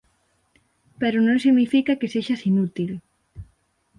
[1.01, 2.91] Pero non significa que sexas inútil.